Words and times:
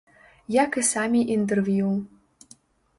Як 0.55 0.71
і 0.83 0.85
самі 0.93 1.21
інтэрв'ю. 1.37 1.95